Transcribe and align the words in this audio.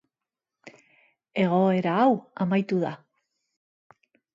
Egoera 1.45 1.95
hau 2.07 2.19
amaitu 2.47 2.83
da. 2.89 2.99